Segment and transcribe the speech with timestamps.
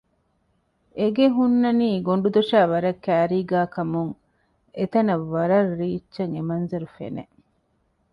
[0.97, 4.13] އެ ގެ ހުންނަނީ ގޮނޑުދޮށާ ވަރަށް ކައިރީގައި ކަމުން
[4.77, 7.23] އެތަނަށް ވަރަށް ރީއްޗަށް އެ މަންޒަރު ފެނެ